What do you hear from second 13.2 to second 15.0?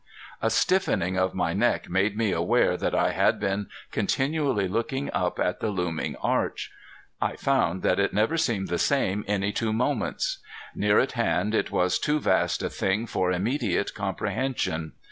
immediate comprehension.